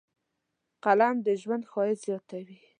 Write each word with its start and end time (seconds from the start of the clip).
قلم 0.83 1.15
د 1.25 1.27
ژوند 1.41 1.63
ښایست 1.71 2.03
زیاتوي 2.07 2.59